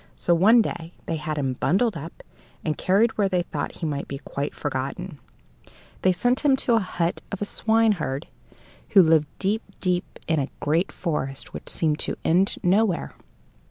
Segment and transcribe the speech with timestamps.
[0.15, 2.23] So one day they had him bundled up
[2.65, 5.19] and carried where they thought he might be quite forgotten.
[6.01, 8.25] They sent him to the hut of a swineherd
[8.97, 13.13] who lived deep, deep in a great forest which seemed to end nowhere.